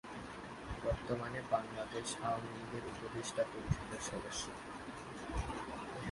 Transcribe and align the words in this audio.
বর্তমানে 0.85 1.39
বাংলাদেশ 1.51 2.07
আওয়ামী 2.23 2.49
লীগের 2.55 2.83
উপদেষ্টা 2.91 3.43
পরিষদের 3.51 4.01
সদস্য। 4.09 4.43